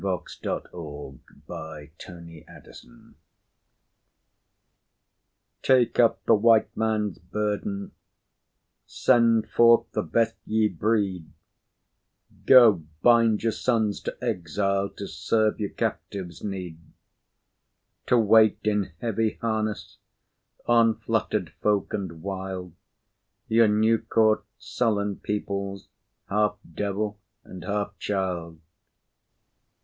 [0.01, 0.61] VII THE
[1.45, 3.15] WHITE MAN'S BURDEN 1899
[5.61, 7.91] Take up the White Man's burden
[8.87, 11.29] Send forth the best ye breed
[12.47, 16.79] Go bind your sons to exile To serve your captives' need;
[18.07, 19.99] To wait in heavy harness,
[20.65, 22.73] On fluttered folk and wild
[23.47, 25.89] Your new caught, sullen peoples,
[26.27, 28.59] Half devil and half child.